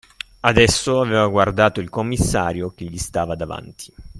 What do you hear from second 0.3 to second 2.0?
Adesso, aveva guardato il